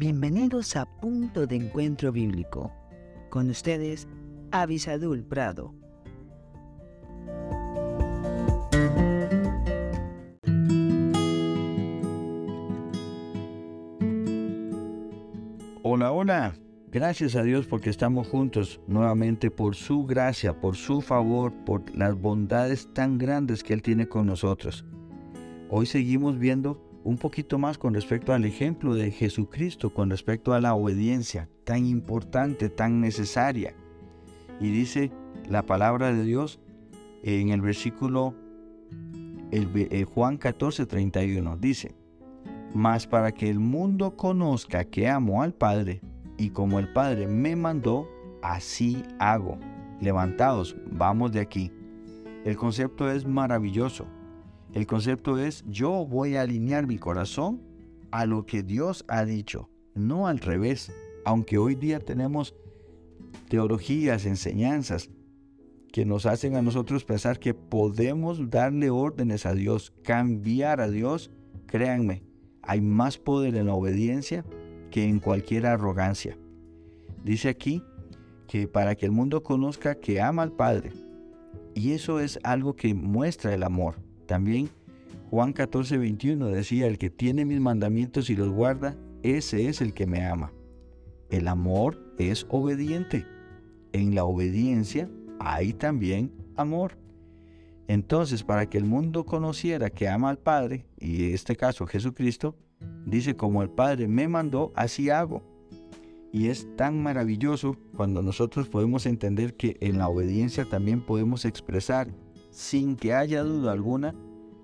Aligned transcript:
Bienvenidos 0.00 0.76
a 0.76 0.86
Punto 0.86 1.46
de 1.46 1.56
Encuentro 1.56 2.10
Bíblico. 2.10 2.72
Con 3.28 3.50
ustedes, 3.50 4.08
Avisadul 4.50 5.22
Prado. 5.22 5.74
Hola, 15.82 16.12
hola. 16.12 16.54
Gracias 16.90 17.36
a 17.36 17.42
Dios 17.42 17.66
porque 17.66 17.90
estamos 17.90 18.26
juntos 18.26 18.80
nuevamente 18.86 19.50
por 19.50 19.76
su 19.76 20.06
gracia, 20.06 20.58
por 20.62 20.76
su 20.76 21.02
favor, 21.02 21.52
por 21.66 21.94
las 21.94 22.18
bondades 22.18 22.88
tan 22.94 23.18
grandes 23.18 23.62
que 23.62 23.74
Él 23.74 23.82
tiene 23.82 24.08
con 24.08 24.26
nosotros. 24.26 24.86
Hoy 25.68 25.84
seguimos 25.84 26.38
viendo 26.38 26.89
un 27.04 27.16
poquito 27.16 27.58
más 27.58 27.78
con 27.78 27.94
respecto 27.94 28.32
al 28.32 28.44
ejemplo 28.44 28.94
de 28.94 29.10
Jesucristo, 29.10 29.92
con 29.92 30.10
respecto 30.10 30.52
a 30.52 30.60
la 30.60 30.74
obediencia 30.74 31.48
tan 31.64 31.86
importante, 31.86 32.68
tan 32.68 33.00
necesaria. 33.00 33.74
Y 34.60 34.70
dice 34.70 35.10
la 35.48 35.64
palabra 35.64 36.12
de 36.12 36.24
Dios 36.24 36.60
en 37.22 37.50
el 37.50 37.60
versículo 37.60 38.34
el, 39.50 39.68
eh, 39.74 40.04
Juan 40.04 40.36
14, 40.36 40.86
31. 40.86 41.56
Dice, 41.56 41.94
mas 42.74 43.06
para 43.06 43.32
que 43.32 43.48
el 43.50 43.58
mundo 43.58 44.16
conozca 44.16 44.84
que 44.84 45.08
amo 45.08 45.42
al 45.42 45.54
Padre, 45.54 46.00
y 46.36 46.50
como 46.50 46.78
el 46.78 46.92
Padre 46.92 47.26
me 47.26 47.56
mandó, 47.56 48.08
así 48.42 49.02
hago. 49.18 49.58
Levantados, 50.00 50.76
vamos 50.90 51.32
de 51.32 51.40
aquí. 51.40 51.70
El 52.44 52.56
concepto 52.56 53.10
es 53.10 53.26
maravilloso. 53.26 54.06
El 54.72 54.86
concepto 54.86 55.38
es 55.38 55.64
yo 55.68 56.06
voy 56.06 56.36
a 56.36 56.42
alinear 56.42 56.86
mi 56.86 56.98
corazón 56.98 57.60
a 58.12 58.24
lo 58.26 58.46
que 58.46 58.62
Dios 58.62 59.04
ha 59.08 59.24
dicho, 59.24 59.68
no 59.94 60.28
al 60.28 60.38
revés. 60.38 60.92
Aunque 61.24 61.58
hoy 61.58 61.74
día 61.74 61.98
tenemos 61.98 62.54
teologías, 63.48 64.26
enseñanzas 64.26 65.10
que 65.92 66.04
nos 66.04 66.24
hacen 66.24 66.54
a 66.54 66.62
nosotros 66.62 67.04
pensar 67.04 67.40
que 67.40 67.52
podemos 67.52 68.48
darle 68.48 68.90
órdenes 68.90 69.44
a 69.44 69.54
Dios, 69.54 69.92
cambiar 70.04 70.80
a 70.80 70.88
Dios, 70.88 71.30
créanme, 71.66 72.22
hay 72.62 72.80
más 72.80 73.18
poder 73.18 73.56
en 73.56 73.66
la 73.66 73.74
obediencia 73.74 74.44
que 74.92 75.04
en 75.04 75.18
cualquier 75.18 75.66
arrogancia. 75.66 76.38
Dice 77.24 77.48
aquí 77.48 77.82
que 78.46 78.68
para 78.68 78.94
que 78.94 79.06
el 79.06 79.12
mundo 79.12 79.42
conozca 79.42 79.96
que 79.96 80.20
ama 80.20 80.42
al 80.42 80.52
Padre, 80.52 80.92
y 81.74 81.92
eso 81.92 82.20
es 82.20 82.38
algo 82.44 82.76
que 82.76 82.94
muestra 82.94 83.52
el 83.52 83.64
amor. 83.64 83.96
También 84.30 84.70
Juan 85.28 85.52
14, 85.52 85.98
21 85.98 86.46
decía, 86.46 86.86
el 86.86 86.98
que 86.98 87.10
tiene 87.10 87.44
mis 87.44 87.58
mandamientos 87.58 88.30
y 88.30 88.36
los 88.36 88.48
guarda, 88.48 88.96
ese 89.24 89.68
es 89.68 89.80
el 89.80 89.92
que 89.92 90.06
me 90.06 90.24
ama. 90.24 90.52
El 91.30 91.48
amor 91.48 91.98
es 92.16 92.46
obediente. 92.48 93.26
En 93.92 94.14
la 94.14 94.22
obediencia 94.22 95.10
hay 95.40 95.72
también 95.72 96.30
amor. 96.54 96.96
Entonces, 97.88 98.44
para 98.44 98.70
que 98.70 98.78
el 98.78 98.84
mundo 98.84 99.26
conociera 99.26 99.90
que 99.90 100.08
ama 100.08 100.30
al 100.30 100.38
Padre, 100.38 100.86
y 100.96 101.24
en 101.24 101.34
este 101.34 101.56
caso 101.56 101.84
Jesucristo, 101.88 102.54
dice, 103.04 103.34
como 103.34 103.64
el 103.64 103.70
Padre 103.70 104.06
me 104.06 104.28
mandó, 104.28 104.72
así 104.76 105.10
hago. 105.10 105.42
Y 106.32 106.50
es 106.50 106.68
tan 106.76 107.02
maravilloso 107.02 107.76
cuando 107.96 108.22
nosotros 108.22 108.68
podemos 108.68 109.06
entender 109.06 109.56
que 109.56 109.76
en 109.80 109.98
la 109.98 110.08
obediencia 110.08 110.64
también 110.66 111.04
podemos 111.04 111.44
expresar, 111.44 112.12
sin 112.50 112.96
que 112.96 113.14
haya 113.14 113.42
duda 113.42 113.72
alguna, 113.72 114.14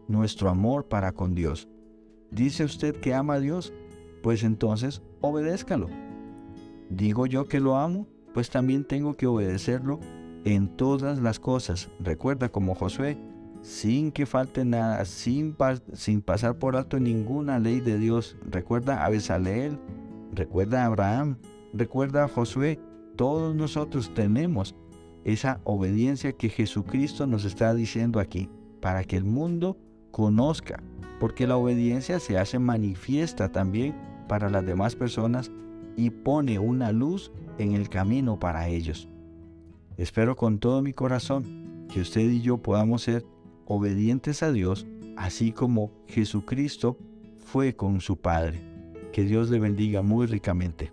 nuestro 0.08 0.50
amor 0.50 0.86
para 0.86 1.12
con 1.12 1.34
Dios. 1.34 1.68
¿Dice 2.30 2.64
usted 2.64 2.96
que 2.96 3.14
ama 3.14 3.34
a 3.34 3.40
Dios? 3.40 3.72
Pues 4.22 4.42
entonces 4.42 5.02
obedézcalo. 5.20 5.88
¿Digo 6.90 7.26
yo 7.26 7.46
que 7.46 7.60
lo 7.60 7.76
amo? 7.76 8.06
Pues 8.34 8.50
también 8.50 8.84
tengo 8.84 9.14
que 9.14 9.26
obedecerlo 9.26 10.00
en 10.44 10.68
todas 10.76 11.18
las 11.20 11.40
cosas. 11.40 11.88
Recuerda 11.98 12.48
como 12.48 12.74
Josué, 12.74 13.18
sin 13.62 14.12
que 14.12 14.26
falte 14.26 14.64
nada, 14.64 15.04
sin, 15.04 15.56
sin 15.92 16.22
pasar 16.22 16.58
por 16.58 16.76
alto 16.76 17.00
ninguna 17.00 17.58
ley 17.58 17.80
de 17.80 17.98
Dios. 17.98 18.36
Recuerda 18.48 19.04
a 19.04 19.08
Besaleel, 19.08 19.78
recuerda 20.32 20.82
a 20.82 20.86
Abraham, 20.86 21.38
recuerda 21.72 22.24
a 22.24 22.28
Josué. 22.28 22.78
Todos 23.16 23.54
nosotros 23.54 24.12
tenemos 24.14 24.76
esa 25.26 25.60
obediencia 25.64 26.32
que 26.34 26.48
Jesucristo 26.48 27.26
nos 27.26 27.44
está 27.44 27.74
diciendo 27.74 28.20
aquí, 28.20 28.48
para 28.80 29.02
que 29.02 29.16
el 29.16 29.24
mundo 29.24 29.76
conozca, 30.12 30.80
porque 31.18 31.48
la 31.48 31.56
obediencia 31.56 32.20
se 32.20 32.38
hace 32.38 32.60
manifiesta 32.60 33.50
también 33.50 33.96
para 34.28 34.48
las 34.50 34.64
demás 34.64 34.94
personas 34.94 35.50
y 35.96 36.10
pone 36.10 36.60
una 36.60 36.92
luz 36.92 37.32
en 37.58 37.72
el 37.72 37.88
camino 37.88 38.38
para 38.38 38.68
ellos. 38.68 39.08
Espero 39.96 40.36
con 40.36 40.60
todo 40.60 40.80
mi 40.80 40.92
corazón 40.92 41.86
que 41.92 42.00
usted 42.00 42.30
y 42.30 42.40
yo 42.40 42.58
podamos 42.58 43.02
ser 43.02 43.26
obedientes 43.64 44.44
a 44.44 44.52
Dios, 44.52 44.86
así 45.16 45.50
como 45.50 45.90
Jesucristo 46.06 46.98
fue 47.36 47.74
con 47.74 48.00
su 48.00 48.16
Padre. 48.16 48.60
Que 49.12 49.24
Dios 49.24 49.50
le 49.50 49.58
bendiga 49.58 50.02
muy 50.02 50.26
ricamente. 50.26 50.92